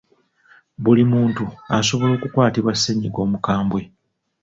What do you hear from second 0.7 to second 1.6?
Buli muntu